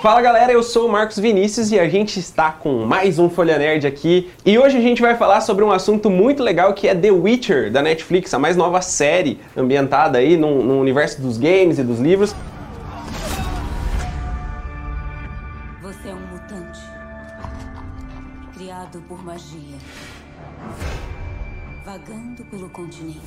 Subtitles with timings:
[0.00, 3.58] Fala galera, eu sou o Marcos Vinícius e a gente está com mais um Folha
[3.58, 4.32] Nerd aqui.
[4.46, 7.70] E hoje a gente vai falar sobre um assunto muito legal que é The Witcher
[7.70, 12.00] da Netflix, a mais nova série ambientada aí no, no universo dos games e dos
[12.00, 12.34] livros.
[15.82, 16.80] Você é um mutante.
[18.54, 19.76] Criado por magia.
[21.84, 23.20] Vagando pelo continente.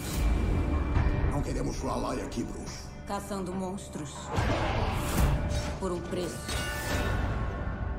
[1.32, 2.90] Não queremos Ralai aqui, bruxo.
[3.08, 4.10] Caçando monstros.
[5.80, 6.73] Por um preço.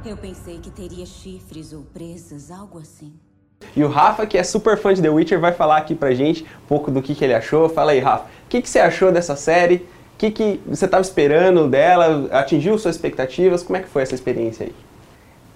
[0.07, 3.15] Eu pensei que teria chifres ou presas, algo assim.
[3.75, 6.43] E o Rafa, que é super fã de The Witcher, vai falar aqui pra gente
[6.43, 7.71] um pouco do que, que ele achou.
[7.71, 9.77] Fala aí, Rafa, o que, que você achou dessa série?
[9.77, 12.29] O que, que você estava esperando dela?
[12.33, 13.63] Atingiu suas expectativas?
[13.63, 14.75] Como é que foi essa experiência aí?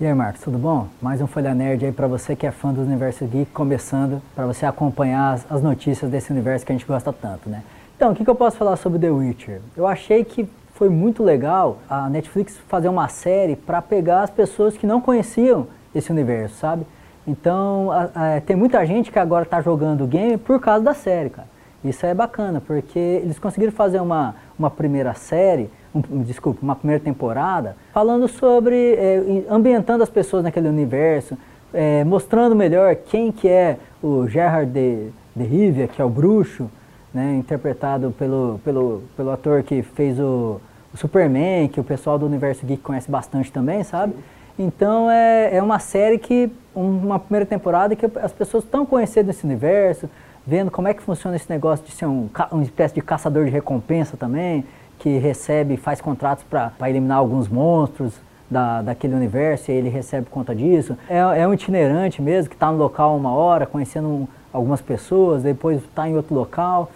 [0.00, 0.88] E aí, Marcos, tudo bom?
[1.02, 4.46] Mais um Folha Nerd aí para você que é fã do Universo Geek, começando, para
[4.46, 7.62] você acompanhar as, as, notícias desse universo que a gente gosta tanto, né?
[7.94, 9.60] Então, o que, que eu posso falar sobre The Witcher?
[9.76, 10.48] Eu achei que
[10.78, 15.66] foi muito legal a Netflix fazer uma série para pegar as pessoas que não conheciam
[15.92, 16.86] esse universo, sabe?
[17.26, 20.94] Então, a, a, tem muita gente que agora está jogando o game por causa da
[20.94, 21.48] série, cara.
[21.84, 27.02] Isso é bacana, porque eles conseguiram fazer uma, uma primeira série, um, desculpa, uma primeira
[27.02, 31.36] temporada, falando sobre, é, ambientando as pessoas naquele universo,
[31.74, 36.70] é, mostrando melhor quem que é o Gerard de, de Rivia, que é o bruxo,
[37.12, 40.60] né, interpretado pelo, pelo, pelo ator que fez o,
[40.92, 44.14] o Superman, que o pessoal do Universo Geek conhece bastante também, sabe?
[44.58, 49.44] Então é, é uma série que, uma primeira temporada que as pessoas estão conhecendo esse
[49.44, 50.08] universo,
[50.46, 53.50] vendo como é que funciona esse negócio de ser um, uma espécie de caçador de
[53.50, 54.64] recompensa também,
[54.98, 58.14] que recebe, faz contratos para eliminar alguns monstros
[58.50, 60.96] da, daquele universo e ele recebe conta disso.
[61.08, 65.42] É, é um itinerante mesmo, que está no local uma hora, conhecendo um, algumas pessoas,
[65.42, 66.90] depois está em outro local.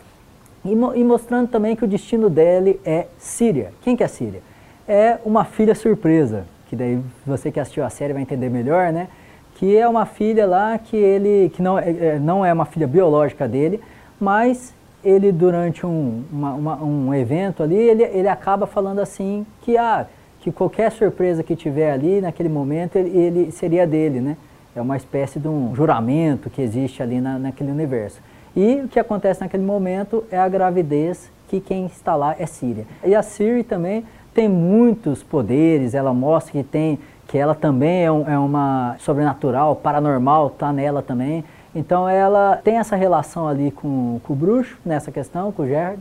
[0.65, 3.73] E, e, mostrando também que o destino dele é Síria.
[3.83, 4.41] Quem que é Síria?
[4.86, 9.09] É uma filha surpresa, que daí você que assistiu a série vai entender melhor, né?
[9.57, 12.86] Que é uma filha lá que ele, que não, é, é não é uma filha
[12.86, 13.81] biológica dele,
[14.20, 14.73] mas
[15.05, 20.07] ele durante um, uma, uma, um evento ali, ele, ele acaba falando assim que, ah,
[20.41, 24.36] que qualquer surpresa que tiver ali naquele momento, ele, ele seria dele, né?
[24.75, 28.20] É uma espécie de um juramento que existe ali na, naquele universo.
[28.55, 32.86] E o que acontece naquele momento é a gravidez, que quem está lá é Síria.
[33.05, 34.05] E a Siri também
[34.35, 36.98] tem muitos poderes, ela mostra que tem
[37.33, 41.42] que ela também é, um, é uma sobrenatural, paranormal, está nela também.
[41.74, 45.98] Então ela tem essa relação ali com, com o bruxo, nessa questão, com o Gerard,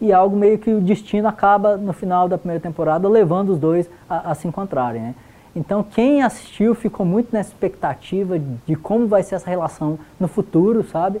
[0.00, 3.90] e algo meio que o destino acaba no final da primeira temporada levando os dois
[4.08, 5.02] a, a se encontrarem.
[5.02, 5.14] Né?
[5.54, 10.82] Então quem assistiu ficou muito nessa expectativa de como vai ser essa relação no futuro,
[10.82, 11.20] sabe?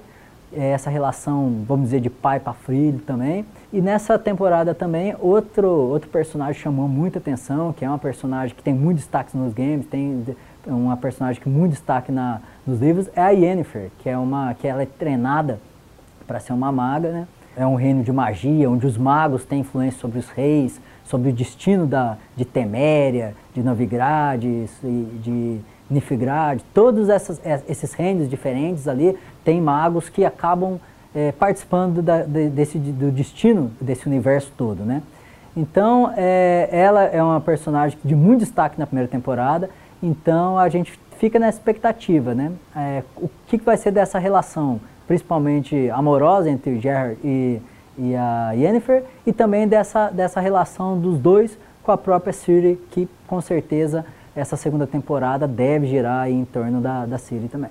[0.52, 3.46] É essa relação, vamos dizer, de pai para filho também.
[3.72, 8.62] E nessa temporada também, outro, outro personagem chamou muita atenção, que é uma personagem que
[8.62, 10.24] tem muito destaque nos games, tem
[10.66, 14.66] uma personagem que muito destaque na, nos livros, é a Yennefer, que é uma que
[14.66, 15.60] ela é treinada
[16.26, 17.28] para ser uma maga, né?
[17.56, 21.32] É um reino de magia, onde os magos têm influência sobre os reis, sobre o
[21.32, 29.60] destino da, de Teméria, de Novigrad, de Nifgrad, todos essas, esses reinos diferentes ali tem
[29.60, 30.78] magos que acabam
[31.14, 35.02] é, participando da, de, desse, do destino desse universo todo, né?
[35.56, 39.68] Então, é, ela é uma personagem de muito destaque na primeira temporada,
[40.00, 42.52] então a gente fica na expectativa, né?
[42.74, 47.60] É, o que, que vai ser dessa relação, principalmente amorosa entre o Gerard e,
[47.98, 53.08] e a Yennefer, e também dessa, dessa relação dos dois com a própria Ciri, que
[53.26, 54.06] com certeza
[54.40, 57.70] essa segunda temporada deve girar em torno da, da Ciri também.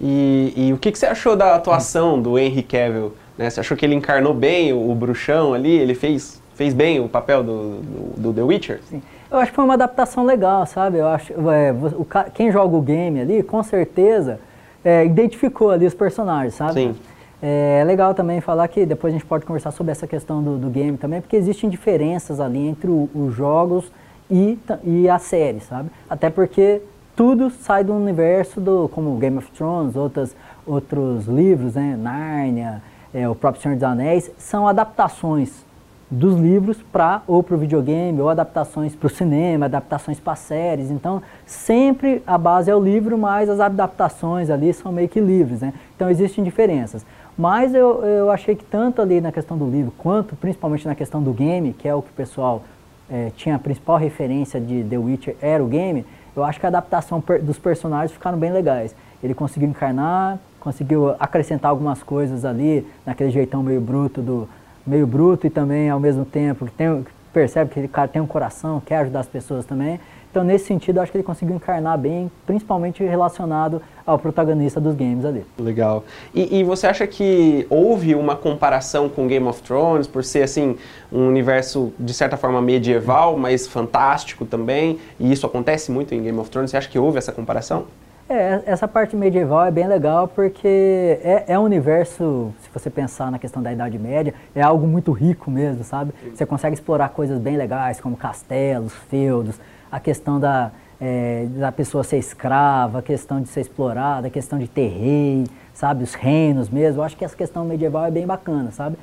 [0.00, 3.12] E, e, o que, que, você achou da atuação do Henry Cavill?
[3.36, 3.50] Né?
[3.50, 5.70] Você achou que ele encarnou bem o, o bruxão ali?
[5.70, 8.80] Ele fez, fez bem o papel do, do, do, The Witcher?
[8.88, 9.02] Sim.
[9.30, 10.98] Eu acho que foi uma adaptação legal, sabe?
[10.98, 14.40] Eu acho, é, o, quem joga o game ali, com certeza,
[14.82, 16.72] é, identificou ali os personagens, sabe?
[16.72, 16.94] Sim.
[17.42, 20.56] É, é legal também falar que depois a gente pode conversar sobre essa questão do,
[20.56, 23.92] do game também, porque existem diferenças ali entre os jogos
[24.30, 25.90] e, e a série, sabe?
[26.08, 26.82] Até porque
[27.16, 30.34] tudo sai do universo do, como Game of Thrones, outras,
[30.66, 32.82] outros livros, né, Nárnia,
[33.12, 35.64] é, o próprio Senhor dos Anéis, são adaptações
[36.10, 40.90] dos livros para ou para o videogame, ou adaptações para o cinema, adaptações para séries.
[40.90, 45.60] Então, sempre a base é o livro, mas as adaptações ali são meio que livres.
[45.60, 45.72] Né?
[45.94, 47.06] Então, existem diferenças.
[47.38, 51.22] Mas eu, eu achei que tanto ali na questão do livro, quanto principalmente na questão
[51.22, 52.62] do game, que é o que o pessoal
[53.10, 56.04] é, tinha a principal referência de The Witcher, era o game,
[56.34, 58.94] eu acho que a adaptação dos personagens ficaram bem legais.
[59.22, 64.48] Ele conseguiu encarnar, conseguiu acrescentar algumas coisas ali, naquele jeitão meio bruto do
[64.86, 68.26] meio bruto e também ao mesmo tempo que tem percebe que o cara tem um
[68.26, 70.00] coração, quer ajudar as pessoas também.
[70.30, 75.24] Então, nesse sentido, acho que ele conseguiu encarnar bem, principalmente relacionado ao protagonista dos games
[75.24, 75.44] ali.
[75.58, 76.04] Legal.
[76.32, 80.76] E, e, você acha que houve uma comparação com Game of Thrones, por ser, assim,
[81.10, 86.38] um universo, de certa forma, medieval, mas fantástico também, e isso acontece muito em Game
[86.38, 86.70] of Thrones?
[86.70, 87.86] Você acha que houve essa comparação?
[88.32, 93.28] É, essa parte medieval é bem legal porque é, é um universo, se você pensar
[93.28, 96.12] na questão da Idade Média, é algo muito rico mesmo, sabe?
[96.32, 99.58] Você consegue explorar coisas bem legais, como castelos, feudos,
[99.90, 104.60] a questão da, é, da pessoa ser escrava, a questão de ser explorada, a questão
[104.60, 106.04] de ter rei, sabe?
[106.04, 107.00] Os reinos mesmo.
[107.00, 108.96] Eu acho que essa questão medieval é bem bacana, sabe?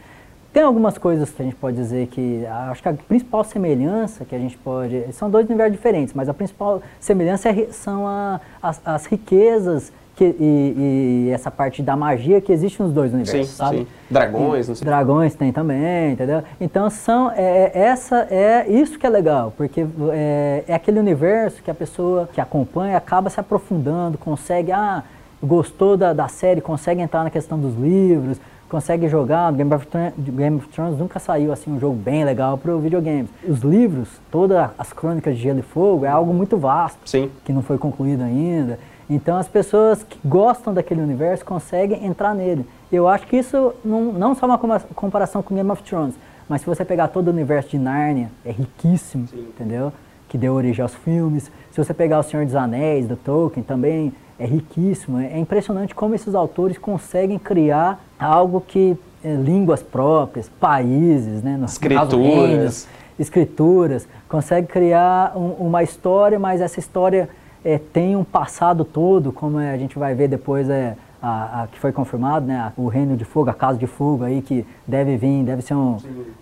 [0.58, 2.44] Tem algumas coisas que a gente pode dizer que.
[2.48, 5.14] Acho que a principal semelhança que a gente pode.
[5.14, 10.26] São dois universos diferentes, mas a principal semelhança é, são a, as, as, riquezas que,
[10.26, 13.78] e, e, essa parte da magia que existe nos dois universos, sim, sabe?
[13.78, 13.88] Sim.
[14.10, 14.84] Dragões, não sei.
[14.84, 16.42] Dragões tem também, entendeu?
[16.60, 17.32] Então são.
[17.34, 21.76] É, é, essa, é isso que é legal, porque é, é aquele universo que a
[21.76, 24.72] pessoa que acompanha acaba se aprofundando, consegue.
[24.72, 25.04] Ah,
[25.40, 28.40] gostou da, da série, consegue entrar na questão dos livros
[28.70, 29.52] consegue jogar.
[29.54, 32.80] Game of, Thrones, Game of Thrones nunca saiu assim um jogo bem legal para o
[32.80, 33.30] videogame.
[33.48, 37.32] Os livros, todas as crônicas de Gelo e Fogo é algo muito vasto, Sim.
[37.46, 38.80] que não foi concluído ainda.
[39.10, 42.66] Então as pessoas que gostam daquele universo conseguem entrar nele.
[42.92, 46.16] Eu acho que isso não, não só uma comparação com Game of Thrones,
[46.50, 49.48] mas se você pegar todo o universo de Narnia, é riquíssimo, Sim.
[49.50, 49.92] entendeu?
[50.28, 51.52] Que deu origem aos filmes.
[51.72, 55.20] Se você pegar O Senhor dos Anéis, do Tolkien, também é riquíssimo.
[55.20, 61.74] É impressionante como esses autores conseguem criar algo que é, línguas próprias, países, né, nos
[61.74, 62.88] escrituras, reinos,
[63.20, 67.30] escrituras, consegue criar um, uma história, mas essa história
[67.66, 71.80] é, tem um passado todo, como a gente vai ver depois é, a, a, que
[71.80, 75.44] foi confirmado, né, o Reino de Fogo, a Casa de Fogo aí que deve vir,
[75.44, 75.98] deve ser um,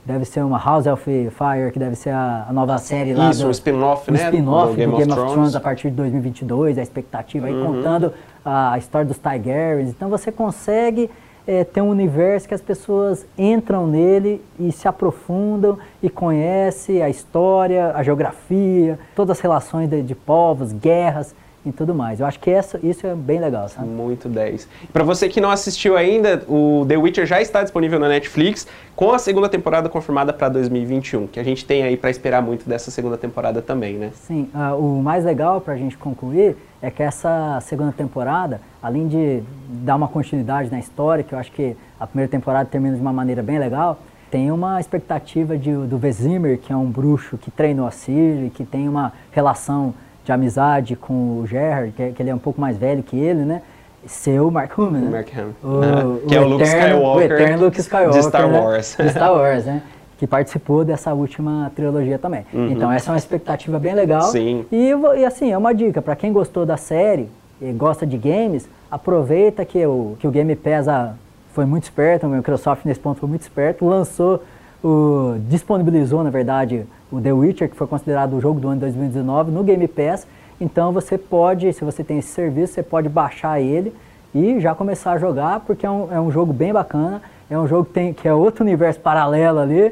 [0.05, 3.43] deve ser uma House of Fire, que deve ser a, a nova série lá Isso,
[3.43, 5.33] do, um spin-off, né, spin-off do, Game, do Game of, Thrones.
[5.33, 5.55] Thrones.
[5.55, 7.75] a partir de 2022, a expectativa aí uhum.
[7.75, 8.13] contando
[8.43, 9.89] a, a história dos Targaryens.
[9.89, 11.09] Então você consegue
[11.47, 17.09] é, ter um universo que as pessoas entram nele e se aprofundam e conhecem a
[17.09, 22.19] história, a geografia, todas as relações de, de povos, guerras e tudo mais.
[22.19, 23.87] Eu acho que essa, isso é bem legal, sabe?
[23.87, 24.67] Muito 10.
[24.93, 29.11] Para você que não assistiu ainda, o The Witcher já está disponível na Netflix com
[29.11, 32.91] a segunda temporada confirmada para 2021, que a gente tem aí para esperar muito dessa
[32.91, 34.11] segunda temporada também, né?
[34.13, 39.07] Sim, uh, o mais legal para a gente concluir é que essa segunda temporada, além
[39.07, 43.01] de dar uma continuidade na história, que eu acho que a primeira temporada termina de
[43.01, 47.49] uma maneira bem legal, tem uma expectativa de, do Vesemir, que é um bruxo que
[47.49, 49.93] treinou a Ciri, que tem uma relação
[50.25, 53.45] de amizade com o Gerard, que, que, ele é um pouco mais velho que ele,
[53.45, 53.61] né?
[54.07, 55.09] Ser o Mark Hamill, né?
[55.09, 55.55] Mark Hamill.
[55.63, 57.31] O, que o é o Luke Skywalker.
[57.31, 58.19] O eterno Luke Skywalker.
[58.19, 58.59] De Star né?
[58.59, 58.97] Wars.
[58.97, 59.05] Né?
[59.05, 59.81] De Star Wars, né?
[60.17, 62.45] Que participou dessa última trilogia também.
[62.53, 62.71] Uhum.
[62.71, 64.23] Então essa é uma expectativa bem legal.
[64.23, 64.65] Sim.
[64.71, 67.29] E, e assim, é uma dica, para quem gostou da série
[67.61, 71.13] e gosta de games, aproveita que o, que o Game Pass a,
[71.53, 74.43] foi muito esperto, o Microsoft nesse ponto foi muito esperto, lançou,
[74.85, 79.51] o, disponibilizou, na verdade, o The Witcher, que foi considerado o jogo do ano 2019,
[79.51, 80.27] no Game Pass.
[80.61, 83.91] Então você pode, se você tem esse serviço, você pode baixar ele
[84.33, 87.67] e já começar a jogar, porque é um, é um jogo bem bacana, é um
[87.67, 89.91] jogo que, tem, que é outro universo paralelo ali,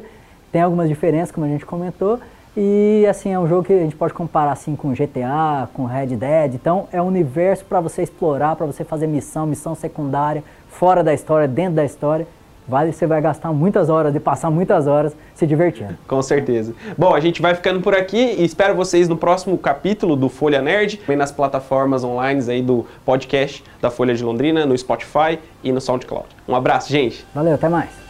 [0.52, 2.20] tem algumas diferenças, como a gente comentou,
[2.56, 6.14] e assim, é um jogo que a gente pode comparar assim com GTA, com Red
[6.14, 11.02] Dead, então é um universo para você explorar, para você fazer missão, missão secundária, fora
[11.02, 12.26] da história, dentro da história,
[12.66, 15.96] vale você vai gastar muitas horas de passar muitas horas se divertindo.
[16.06, 16.74] Com certeza.
[16.96, 20.62] Bom, a gente vai ficando por aqui e espero vocês no próximo capítulo do Folha
[20.62, 25.72] Nerd, bem nas plataformas online aí do podcast da Folha de Londrina, no Spotify e
[25.72, 26.26] no SoundCloud.
[26.48, 27.24] Um abraço, gente.
[27.34, 28.03] Valeu, até mais.